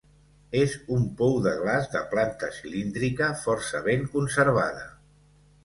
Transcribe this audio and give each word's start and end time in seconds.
És 0.61 0.71
un 0.95 1.03
pou 1.19 1.37
de 1.47 1.53
glaç 1.59 1.85
de 1.97 2.01
planta 2.15 2.49
cilíndrica 2.61 3.29
força 3.45 3.85
ben 3.91 4.11
conservada. 4.17 4.85